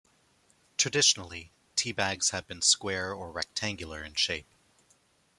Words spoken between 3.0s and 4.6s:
or rectangular in shape.